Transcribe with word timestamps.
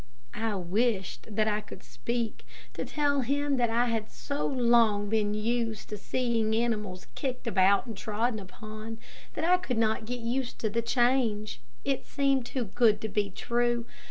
I 0.33 0.55
wished 0.55 1.35
that 1.35 1.47
I 1.47 1.61
could 1.61 1.83
speak 1.83 2.43
to 2.73 2.85
tell 2.85 3.21
him 3.21 3.57
that 3.57 3.69
I 3.69 3.85
had 3.85 4.09
so 4.09 4.47
long 4.47 5.09
been 5.09 5.35
used 5.35 5.89
to 5.89 5.95
seeing 5.99 6.55
animals 6.55 7.05
kicked 7.13 7.45
about 7.45 7.85
and 7.85 7.95
trodden 7.95 8.39
upon, 8.39 8.97
that 9.35 9.45
I 9.45 9.57
could 9.57 9.77
not 9.77 10.05
get 10.05 10.19
used 10.21 10.57
to 10.61 10.71
the 10.71 10.81
change. 10.81 11.61
It 11.85 12.07
seemed 12.07 12.47
too 12.47 12.63
good 12.65 12.99
to 13.01 13.09
be 13.09 13.29
true. 13.29 13.85